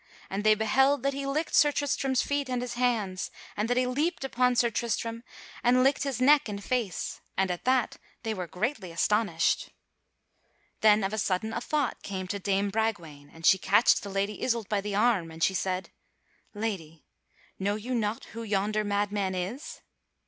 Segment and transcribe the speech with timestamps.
[0.31, 3.85] And they beheld that he licked Sir Tristram's feet and his hands, and that he
[3.85, 5.23] leaped upon Sir Tristram
[5.63, 9.69] and licked his neck and face, and at that they were greatly astonished.
[10.79, 14.41] Then of a sudden a thought came to dame Bragwaine, and she catched the Lady
[14.41, 15.91] Isoult by the arm and she said:
[16.55, 17.05] "Lady,
[17.59, 19.81] know you not who yonder madman is?"